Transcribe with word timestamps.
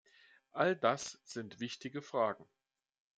All 0.53 0.75
das 0.75 1.19
sind 1.25 1.59
wichtige 1.59 2.01
Fragen. 2.01 2.47